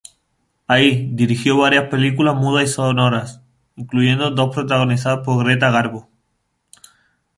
[0.65, 3.43] Ahí, dirigió varias películas mudas y sonoras,
[3.75, 6.09] incluyendo dos protagonizadas por Greta Garbo.